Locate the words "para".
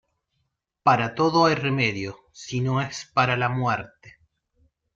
0.81-1.13, 3.13-3.37